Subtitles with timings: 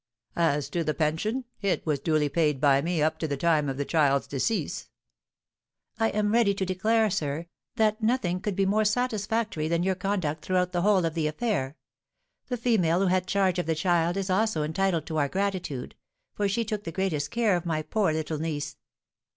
[0.35, 3.77] As to the pension, it was duly paid by me up to the time of
[3.77, 4.89] the child's decease."
[5.99, 10.43] "I am ready to declare, sir, that nothing could be more satisfactory than your conduct
[10.43, 11.77] throughout the whole of the affair.
[12.47, 15.93] The female who had charge of the child is also entitled to our gratitude,
[16.33, 18.77] for she took the greatest care of my poor little niece."